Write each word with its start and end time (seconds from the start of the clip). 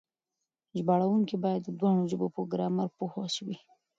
ژباړونکي 0.77 1.35
بايد 1.43 1.61
د 1.65 1.69
دواړو 1.79 2.03
ژبو 2.11 2.27
په 2.35 2.41
ګرامر 2.51 2.87
پوه 2.97 3.25
وي. 3.45 3.57